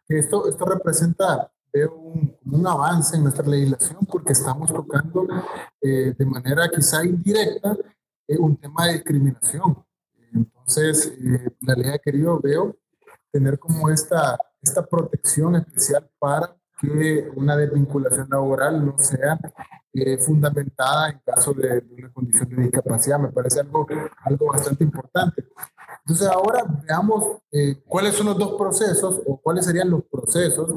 Esto, 0.08 0.48
esto 0.48 0.64
representa 0.64 1.50
un, 1.72 2.36
un, 2.44 2.66
avance 2.66 3.16
en 3.16 3.22
nuestra 3.22 3.46
legislación 3.46 4.04
porque 4.10 4.32
estamos 4.32 4.72
tocando 4.72 5.26
eh, 5.80 6.12
de 6.18 6.26
manera 6.26 6.68
quizá 6.68 7.04
indirecta 7.04 7.76
eh, 8.26 8.38
un 8.38 8.56
tema 8.56 8.86
de 8.86 8.94
discriminación. 8.94 9.84
Entonces, 10.32 11.12
eh, 11.18 11.48
la 11.60 11.74
ley 11.74 11.90
ha 11.90 11.98
querido, 11.98 12.40
veo, 12.40 12.76
tener 13.32 13.58
como 13.58 13.88
esta, 13.90 14.38
esta 14.60 14.84
protección 14.86 15.56
especial 15.56 16.08
para 16.18 16.56
que 16.80 17.28
una 17.36 17.56
desvinculación 17.56 18.28
laboral 18.30 18.84
no 18.84 18.96
sea 18.98 19.38
eh, 19.92 20.16
fundamentada 20.18 21.10
en 21.10 21.18
caso 21.26 21.52
de, 21.52 21.80
de, 21.80 21.94
una 21.94 22.12
condición 22.12 22.48
de 22.50 22.62
discapacidad. 22.62 23.18
Me 23.18 23.32
parece 23.32 23.60
algo, 23.60 23.86
algo 24.24 24.46
bastante 24.46 24.84
importante. 24.84 25.44
Entonces 26.04 26.26
ahora 26.28 26.64
veamos 26.82 27.38
eh, 27.52 27.82
cuáles 27.86 28.14
son 28.14 28.26
los 28.26 28.38
dos 28.38 28.54
procesos 28.58 29.20
o 29.26 29.40
cuáles 29.40 29.64
serían 29.64 29.90
los 29.90 30.04
procesos 30.04 30.70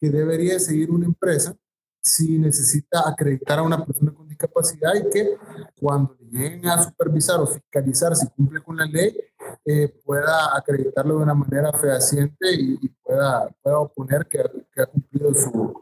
que 0.00 0.10
debería 0.10 0.58
seguir 0.58 0.90
una 0.90 1.06
empresa 1.06 1.54
si 2.00 2.38
necesita 2.38 3.08
acreditar 3.08 3.58
a 3.58 3.62
una 3.62 3.82
persona 3.82 4.12
con 4.12 4.28
discapacidad 4.28 4.92
y 4.94 5.08
que 5.08 5.38
cuando 5.80 6.14
lleguen 6.30 6.66
a 6.66 6.82
supervisar 6.82 7.40
o 7.40 7.46
fiscalizar 7.46 8.14
si 8.14 8.28
cumple 8.28 8.60
con 8.60 8.76
la 8.76 8.84
ley, 8.84 9.16
eh, 9.64 9.88
pueda 10.04 10.54
acreditarlo 10.54 11.16
de 11.16 11.22
una 11.22 11.32
manera 11.32 11.72
fehaciente 11.72 12.52
y, 12.52 12.88
pueda, 13.02 13.48
pueda 13.62 13.78
oponer 13.78 14.26
que 14.28 14.82
ha 14.82 14.86
cumplido 14.86 15.32
su, 15.32 15.74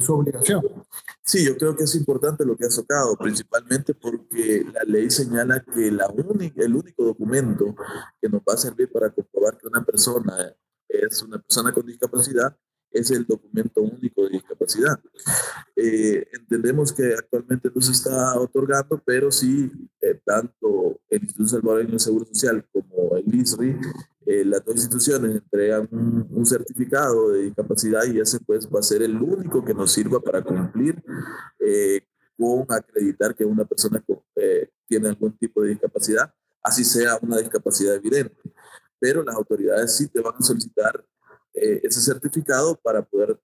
su 0.00 0.14
obligación. 0.14 0.62
Sí, 1.22 1.44
yo 1.44 1.56
creo 1.56 1.76
que 1.76 1.84
es 1.84 1.94
importante 1.94 2.44
lo 2.44 2.56
que 2.56 2.66
has 2.66 2.76
tocado, 2.76 3.16
principalmente 3.16 3.94
porque 3.94 4.64
la 4.72 4.82
ley 4.84 5.10
señala 5.10 5.64
que 5.64 5.88
el 5.88 6.74
único 6.74 7.04
documento 7.04 7.74
que 8.20 8.28
nos 8.28 8.40
va 8.42 8.54
a 8.54 8.56
servir 8.56 8.90
para 8.90 9.10
comprobar 9.10 9.56
que 9.56 9.66
una 9.66 9.84
persona 9.84 10.54
es 10.88 11.22
una 11.22 11.38
persona 11.38 11.72
con 11.72 11.86
discapacidad 11.86 12.56
es 12.90 13.10
el 13.10 13.26
documento 13.26 13.82
único 13.82 14.24
de 14.24 14.30
discapacidad. 14.30 14.98
Eh, 15.76 16.26
entendemos 16.32 16.92
que 16.92 17.14
actualmente 17.14 17.70
no 17.74 17.80
se 17.80 17.92
está 17.92 18.38
otorgando, 18.38 19.00
pero 19.04 19.30
sí, 19.30 19.70
eh, 20.00 20.20
tanto 20.24 21.00
el 21.08 21.22
Instituto 21.22 21.48
Salvadoreño 21.48 21.92
de 21.92 21.98
Seguro 21.98 22.24
Social 22.26 22.66
como 22.72 23.16
el 23.16 23.34
ISRI, 23.34 23.76
eh, 24.26 24.44
las 24.44 24.64
dos 24.64 24.76
instituciones 24.76 25.36
entregan 25.36 25.88
un, 25.90 26.46
certificado 26.46 27.32
de 27.32 27.44
discapacidad 27.44 28.04
y 28.04 28.20
ese 28.20 28.40
pues 28.40 28.68
va 28.68 28.80
a 28.80 28.82
ser 28.82 29.02
el 29.02 29.16
único 29.16 29.64
que 29.64 29.74
nos 29.74 29.92
sirva 29.92 30.20
para 30.20 30.42
cumplir 30.42 31.02
eh, 31.58 32.00
con 32.36 32.66
acreditar 32.68 33.34
que 33.34 33.44
una 33.44 33.64
persona 33.64 34.02
tiene 34.86 35.08
algún 35.08 35.36
tipo 35.36 35.62
de 35.62 35.70
discapacidad, 35.70 36.32
así 36.62 36.84
sea 36.84 37.18
una 37.20 37.38
discapacidad 37.38 37.94
evidente. 37.96 38.40
Pero 39.00 39.22
las 39.22 39.34
autoridades 39.34 39.96
sí 39.96 40.08
te 40.08 40.20
van 40.20 40.34
a 40.38 40.42
solicitar 40.42 41.04
eh, 41.60 41.80
ese 41.84 42.00
certificado 42.00 42.76
para 42.76 43.02
poder 43.02 43.38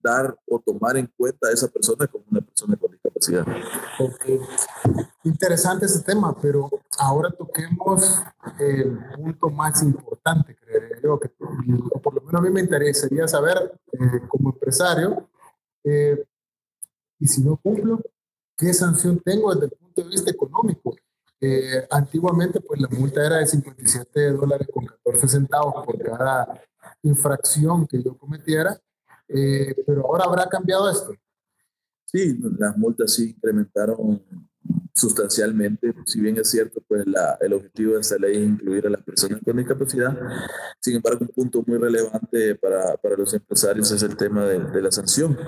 dar 0.00 0.36
o 0.46 0.60
tomar 0.60 0.96
en 0.96 1.06
cuenta 1.16 1.48
a 1.48 1.52
esa 1.52 1.68
persona 1.68 2.06
como 2.06 2.24
una 2.30 2.40
persona 2.40 2.76
con 2.76 2.90
discapacidad. 2.92 3.46
Okay. 3.98 4.40
Interesante 5.24 5.86
ese 5.86 6.02
tema, 6.02 6.36
pero 6.40 6.70
ahora 6.98 7.30
toquemos 7.30 8.22
el 8.58 8.98
punto 9.16 9.50
más 9.50 9.82
importante, 9.82 10.56
creo 10.56 11.02
yo, 11.02 11.20
que 11.20 11.28
por 11.28 12.14
lo 12.14 12.20
menos 12.20 12.40
a 12.40 12.44
mí 12.44 12.50
me 12.50 12.60
interesaría 12.60 13.26
saber 13.26 13.78
eh, 13.92 14.20
como 14.28 14.50
empresario, 14.50 15.28
eh, 15.84 16.24
y 17.18 17.26
si 17.26 17.42
no 17.42 17.56
cumplo, 17.56 18.00
¿qué 18.56 18.72
sanción 18.72 19.18
tengo 19.20 19.52
desde 19.52 19.66
el 19.66 19.72
punto 19.72 20.02
de 20.02 20.08
vista 20.08 20.30
económico? 20.30 20.94
Eh, 21.40 21.86
antiguamente, 21.90 22.60
pues 22.60 22.80
la 22.80 22.88
multa 22.88 23.24
era 23.24 23.36
de 23.36 23.46
57 23.46 24.32
dólares 24.32 24.68
con 24.72 24.86
14 24.86 25.28
centavos 25.28 25.84
por 25.84 25.98
cada 26.02 26.60
infracción 27.02 27.86
que 27.86 28.02
yo 28.02 28.16
cometiera, 28.16 28.78
eh, 29.28 29.74
pero 29.86 30.06
ahora 30.06 30.24
habrá 30.24 30.48
cambiado 30.48 30.90
esto. 30.90 31.12
Sí, 32.04 32.38
las 32.58 32.76
multas 32.76 33.14
sí 33.14 33.30
incrementaron 33.36 34.22
sustancialmente, 34.94 35.94
si 36.04 36.20
bien 36.20 36.36
es 36.38 36.50
cierto, 36.50 36.82
pues 36.86 37.06
la, 37.06 37.38
el 37.40 37.52
objetivo 37.52 37.94
de 37.94 38.00
esta 38.00 38.16
ley 38.16 38.36
es 38.36 38.48
incluir 38.48 38.86
a 38.86 38.90
las 38.90 39.02
personas 39.02 39.40
con 39.44 39.56
discapacidad. 39.56 40.18
Sin 40.80 40.96
embargo, 40.96 41.20
un 41.20 41.28
punto 41.28 41.62
muy 41.66 41.78
relevante 41.78 42.56
para, 42.56 42.96
para 42.96 43.16
los 43.16 43.32
empresarios 43.32 43.90
es 43.92 44.02
el 44.02 44.16
tema 44.16 44.44
de, 44.44 44.58
de, 44.58 44.82
la 44.82 44.90
sanción. 44.90 45.38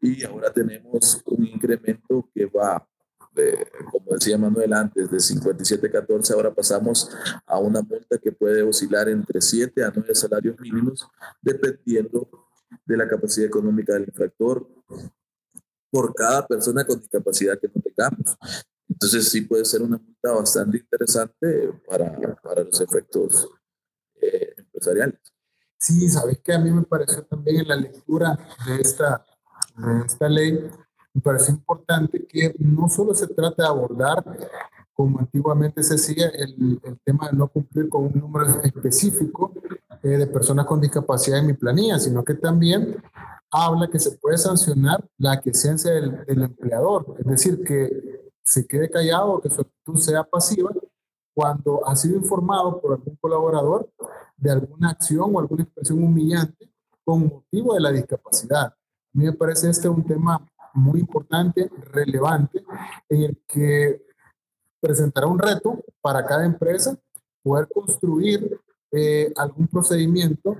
Y 0.00 0.22
ahora 0.24 0.52
tenemos 0.52 1.22
un 1.26 1.46
incremento 1.46 2.28
que 2.34 2.46
va, 2.46 2.86
de, 3.34 3.66
como 3.90 4.14
decía 4.14 4.38
Manuel 4.38 4.72
antes, 4.72 5.10
de 5.10 5.16
57.14, 5.18 6.32
ahora 6.32 6.54
pasamos 6.54 7.10
a 7.46 7.58
una 7.58 7.82
multa 7.82 8.18
que 8.18 8.32
puede 8.32 8.62
oscilar 8.62 9.08
entre 9.08 9.40
7 9.40 9.84
a 9.84 9.92
9 9.94 10.14
salarios 10.14 10.58
mínimos, 10.60 11.08
dependiendo 11.42 12.28
de 12.84 12.96
la 12.96 13.08
capacidad 13.08 13.46
económica 13.46 13.94
del 13.94 14.04
infractor 14.04 14.68
por 15.90 16.14
cada 16.14 16.46
persona 16.46 16.84
con 16.84 16.98
discapacidad 16.98 17.58
que 17.58 17.70
no 17.72 17.80
tengamos. 17.80 18.36
Entonces 18.88 19.28
sí 19.28 19.42
puede 19.42 19.64
ser 19.64 19.82
una 19.82 19.96
multa 19.98 20.32
bastante 20.32 20.78
interesante 20.78 21.72
para, 21.88 22.36
para 22.42 22.64
los 22.64 22.80
efectos 22.80 23.48
eh, 24.20 24.54
empresariales. 24.56 25.20
Sí, 25.78 26.08
sabes 26.08 26.38
que 26.42 26.52
a 26.52 26.58
mí 26.58 26.70
me 26.70 26.82
pareció 26.82 27.24
también 27.24 27.60
en 27.60 27.68
la 27.68 27.76
lectura 27.76 28.38
de 28.66 28.80
esta, 28.80 29.24
de 29.76 30.06
esta 30.06 30.28
ley, 30.28 30.70
me 31.14 31.20
pareció 31.20 31.54
importante 31.54 32.26
que 32.26 32.54
no 32.58 32.88
solo 32.88 33.14
se 33.14 33.28
trata 33.28 33.62
de 33.62 33.68
abordar, 33.68 34.24
como 34.92 35.20
antiguamente 35.20 35.82
se 35.82 35.94
hacía, 35.94 36.28
el, 36.28 36.80
el 36.82 36.98
tema 37.04 37.28
de 37.30 37.36
no 37.36 37.48
cumplir 37.48 37.88
con 37.88 38.04
un 38.04 38.12
número 38.14 38.62
específico 38.62 39.52
eh, 40.02 40.08
de 40.08 40.26
personas 40.26 40.66
con 40.66 40.80
discapacidad 40.80 41.38
en 41.38 41.46
mi 41.46 41.52
planilla, 41.54 41.98
sino 41.98 42.24
que 42.24 42.34
también 42.34 42.96
habla 43.50 43.88
que 43.88 43.98
se 43.98 44.12
puede 44.18 44.36
sancionar 44.36 45.04
la 45.18 45.32
aquiescencia 45.32 45.92
del, 45.92 46.24
del 46.26 46.42
empleador, 46.42 47.16
es 47.18 47.26
decir, 47.26 47.62
que 47.64 48.22
se 48.42 48.66
quede 48.66 48.90
callado, 48.90 49.40
que 49.40 49.50
su 49.50 49.62
actitud 49.62 49.96
sea 49.96 50.24
pasiva 50.24 50.70
cuando 51.32 51.86
ha 51.86 51.96
sido 51.96 52.16
informado 52.16 52.80
por 52.80 52.92
algún 52.92 53.16
colaborador 53.16 53.88
de 54.36 54.50
alguna 54.50 54.90
acción 54.90 55.34
o 55.34 55.40
alguna 55.40 55.64
expresión 55.64 56.02
humillante 56.02 56.70
con 57.04 57.26
motivo 57.26 57.74
de 57.74 57.80
la 57.80 57.90
discapacidad. 57.90 58.66
A 58.66 58.76
mí 59.12 59.24
me 59.24 59.32
parece 59.32 59.70
este 59.70 59.88
un 59.88 60.04
tema 60.04 60.44
muy 60.74 61.00
importante, 61.00 61.70
relevante, 61.92 62.64
en 63.08 63.22
el 63.22 63.38
que 63.46 64.02
presentará 64.80 65.26
un 65.26 65.38
reto 65.38 65.82
para 66.00 66.24
cada 66.26 66.44
empresa 66.44 66.96
poder 67.42 67.68
construir 67.72 68.60
eh, 68.94 69.32
algún 69.36 69.66
procedimiento 69.68 70.56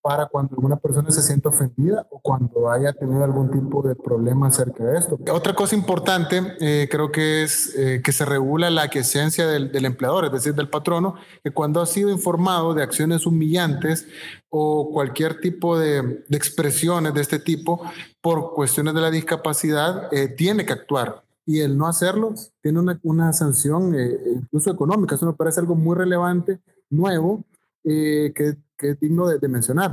para 0.00 0.26
cuando 0.26 0.54
alguna 0.54 0.76
persona 0.76 1.10
se 1.10 1.22
sienta 1.22 1.48
ofendida 1.48 2.06
o 2.10 2.20
cuando 2.20 2.70
haya 2.70 2.92
tenido 2.92 3.24
algún 3.24 3.50
tipo 3.50 3.82
de 3.82 3.94
problema 3.94 4.48
acerca 4.48 4.84
de 4.84 4.98
esto. 4.98 5.18
Otra 5.32 5.54
cosa 5.54 5.74
importante 5.74 6.42
eh, 6.60 6.88
creo 6.90 7.10
que 7.10 7.42
es 7.42 7.74
eh, 7.74 8.02
que 8.04 8.12
se 8.12 8.26
regula 8.26 8.68
la 8.68 8.82
aquiescencia 8.82 9.46
del, 9.46 9.72
del, 9.72 9.86
empleador, 9.86 10.26
es 10.26 10.32
decir, 10.32 10.54
del 10.54 10.68
patrono, 10.68 11.14
que 11.42 11.52
cuando 11.52 11.80
ha 11.80 11.86
sido 11.86 12.10
informado 12.10 12.74
de 12.74 12.82
acciones 12.82 13.24
humillantes 13.24 14.06
o 14.50 14.90
cualquier 14.92 15.40
tipo 15.40 15.78
de, 15.78 16.24
de 16.28 16.36
expresiones 16.36 17.14
de 17.14 17.22
este 17.22 17.38
tipo 17.38 17.80
por 18.20 18.52
cuestiones 18.52 18.92
de 18.92 19.00
la 19.00 19.10
discapacidad, 19.10 20.12
eh, 20.12 20.28
tiene 20.28 20.66
que 20.66 20.74
actuar 20.74 21.24
y 21.46 21.60
el 21.60 21.76
no 21.76 21.86
hacerlo 21.86 22.34
tiene 22.62 22.78
una, 22.78 22.98
una 23.02 23.32
sanción 23.32 23.94
eh, 23.94 24.18
incluso 24.34 24.70
económica. 24.70 25.14
Eso 25.14 25.26
me 25.26 25.32
parece 25.32 25.60
algo 25.60 25.74
muy 25.74 25.96
relevante, 25.96 26.60
nuevo, 26.90 27.44
eh, 27.84 28.32
que, 28.34 28.56
que, 28.76 28.90
es 28.90 29.00
digno 29.00 29.28
de, 29.28 29.38
de, 29.38 29.48
mencionar. 29.48 29.92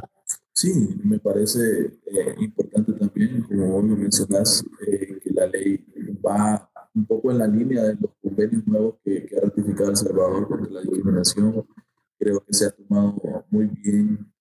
Sí, 0.53 1.00
me 1.03 1.19
parece 1.19 2.00
eh, 2.05 2.36
importante 2.39 2.93
también, 2.93 3.43
como 3.43 3.67
vos 3.71 3.86
lo 3.86 3.95
mencionás, 3.95 4.63
que 4.79 5.21
la 5.25 5.48
ley 5.48 5.86
va 6.25 6.69
un 6.93 7.05
poco 7.05 7.31
en 7.31 7.38
la 7.38 7.48
línea 7.48 7.83
de 7.83 7.95
los 7.95 8.12
convenios 8.21 8.65
nuevos 8.67 8.95
que, 9.03 9.25
que 9.25 9.38
ha 9.38 9.41
ratificado 9.41 9.89
El 9.89 9.98
Salvador 9.98 10.48
contra 10.48 10.71
la 10.71 10.81
discriminación. 10.81 11.65
Creo 12.17 12.43
que 12.45 12.53
se 12.53 12.65
ha 12.65 12.71
tomado 12.71 13.45
muy 13.50 13.65
bien 13.67 14.31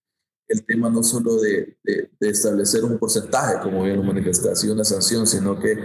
el 0.49 0.65
tema 0.65 0.91
no 0.91 1.03
solo 1.03 1.37
de, 1.37 1.79
de, 1.85 2.11
de 2.19 2.29
establecer 2.29 2.83
un 2.85 2.99
porcentaje, 2.99 3.61
como 3.63 3.85
bien 3.85 3.97
lo 3.97 4.03
manifestaste, 4.03 4.71
una 4.71 4.85
sanción, 4.85 5.27
sino 5.27 5.59
que 5.59 5.79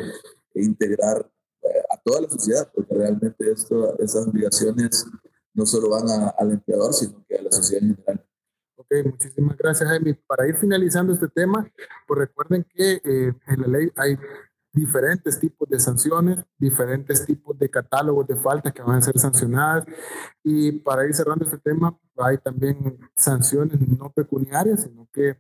integrar 0.55 1.31
eh, 1.61 1.81
a 1.91 2.01
toda 2.03 2.21
la 2.21 2.29
sociedad, 2.29 2.69
porque 2.73 2.95
realmente 2.95 3.51
esto, 3.51 3.97
estas 3.99 4.27
obligaciones 4.27 5.05
no 5.55 5.65
solo 5.65 5.89
van 5.89 6.07
a, 6.09 6.29
al 6.37 6.51
empleador, 6.51 6.93
sino 6.93 7.25
que 7.27 7.35
a 7.35 7.41
la 7.41 7.51
sociedad 7.51 7.83
en 7.83 7.95
general. 7.95 8.25
Ok, 8.75 8.93
muchísimas 9.05 9.57
gracias, 9.57 9.89
Jaime. 9.89 10.13
Para 10.27 10.47
ir 10.47 10.55
finalizando 10.57 11.13
este 11.13 11.27
tema, 11.29 11.67
pues 12.07 12.19
recuerden 12.19 12.65
que 12.69 13.01
eh, 13.03 13.33
en 13.47 13.61
la 13.61 13.67
ley 13.67 13.91
hay 13.95 14.17
diferentes 14.75 15.39
tipos 15.39 15.69
de 15.69 15.79
sanciones, 15.79 16.43
diferentes 16.57 17.25
tipos 17.25 17.57
de 17.57 17.69
catálogos 17.69 18.27
de 18.27 18.35
faltas 18.35 18.73
que 18.73 18.81
van 18.81 18.97
a 18.97 19.01
ser 19.01 19.17
sancionadas. 19.17 19.85
Y 20.43 20.73
para 20.73 21.07
ir 21.07 21.15
cerrando 21.15 21.45
este 21.45 21.57
tema, 21.57 21.97
hay 22.17 22.37
también 22.37 22.99
sanciones 23.15 23.79
no 23.79 24.11
pecuniarias, 24.11 24.83
sino 24.83 25.07
que 25.11 25.37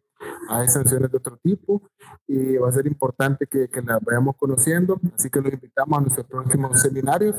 hay 0.49 0.67
sanciones 0.67 1.11
de 1.11 1.17
otro 1.17 1.37
tipo 1.37 1.81
y 2.27 2.57
va 2.57 2.69
a 2.69 2.71
ser 2.71 2.87
importante 2.87 3.47
que, 3.47 3.67
que 3.69 3.81
las 3.81 4.01
vayamos 4.03 4.35
conociendo. 4.37 4.99
Así 5.15 5.29
que 5.29 5.41
los 5.41 5.53
invitamos 5.53 5.97
a 5.97 6.01
nuestros 6.01 6.27
próximos 6.27 6.81
seminarios. 6.81 7.35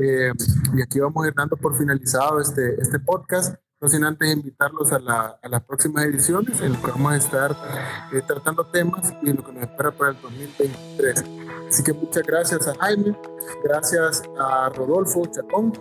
Eh, 0.00 0.32
y 0.74 0.82
aquí 0.82 1.00
vamos 1.00 1.24
a 1.24 1.28
ir 1.28 1.34
dando 1.34 1.56
por 1.56 1.76
finalizado 1.76 2.40
este, 2.40 2.80
este 2.80 2.98
podcast. 2.98 3.56
No 3.80 3.86
sin 3.86 4.02
antes 4.02 4.32
invitarlos 4.32 4.92
a, 4.92 4.98
la, 4.98 5.38
a 5.40 5.48
las 5.48 5.62
próximas 5.62 6.04
ediciones 6.04 6.60
en 6.60 6.72
las 6.72 6.82
que 6.82 6.90
vamos 6.90 7.12
a 7.12 7.16
estar 7.16 7.56
eh, 8.12 8.20
tratando 8.26 8.64
temas 8.66 9.14
y 9.22 9.32
lo 9.32 9.44
que 9.44 9.52
nos 9.52 9.62
espera 9.62 9.92
para 9.92 10.10
el 10.10 10.20
2023. 10.20 11.24
Así 11.68 11.84
que 11.84 11.92
muchas 11.92 12.24
gracias 12.24 12.66
a 12.66 12.74
Jaime, 12.74 13.16
gracias 13.62 14.22
a 14.36 14.68
Rodolfo 14.70 15.26
Chacón, 15.26 15.72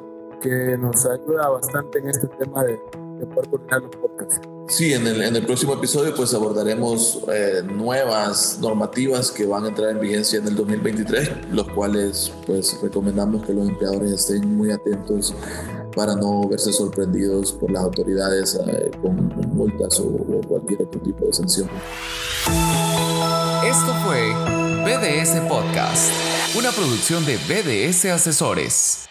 que 0.41 0.77
nos 0.77 1.07
ayuda 1.07 1.49
bastante 1.49 1.97
en 1.97 2.09
este 2.09 2.27
tema 2.27 2.63
de, 2.63 2.79
de 3.19 3.25
poder 3.25 3.49
coordinar 3.49 3.81
los 3.81 3.95
podcasts. 3.95 4.39
Sí, 4.67 4.93
en 4.93 5.07
el, 5.07 5.21
en 5.21 5.35
el 5.35 5.45
próximo 5.45 5.73
episodio 5.73 6.13
pues 6.13 6.33
abordaremos 6.33 7.21
eh, 7.33 7.63
nuevas 7.63 8.59
normativas 8.59 9.31
que 9.31 9.45
van 9.45 9.63
a 9.63 9.69
entrar 9.69 9.91
en 9.91 9.99
vigencia 9.99 10.39
en 10.39 10.47
el 10.47 10.55
2023, 10.55 11.51
los 11.51 11.67
cuales 11.69 12.31
pues 12.45 12.77
recomendamos 12.81 13.45
que 13.45 13.53
los 13.53 13.67
empleadores 13.67 14.11
estén 14.11 14.57
muy 14.57 14.71
atentos 14.71 15.33
para 15.95 16.15
no 16.15 16.47
verse 16.47 16.73
sorprendidos 16.73 17.53
por 17.53 17.71
las 17.71 17.83
autoridades 17.83 18.59
eh, 18.67 18.91
con 19.01 19.15
multas 19.55 19.99
o, 19.99 20.07
o 20.07 20.41
cualquier 20.47 20.81
otro 20.83 20.99
tipo 21.01 21.25
de 21.25 21.33
sanción. 21.33 21.69
Esto 23.65 23.93
fue 24.05 24.33
BDS 24.83 25.41
Podcast, 25.49 26.11
una 26.57 26.71
producción 26.71 27.25
de 27.25 27.37
BDS 27.37 28.05
Asesores. 28.05 29.06